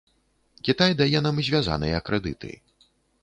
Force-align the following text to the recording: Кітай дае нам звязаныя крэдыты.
Кітай 0.69 0.95
дае 1.01 1.19
нам 1.27 1.37
звязаныя 1.49 2.01
крэдыты. 2.07 2.51